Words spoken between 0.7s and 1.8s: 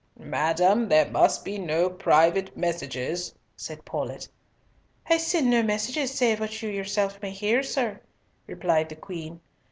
there must be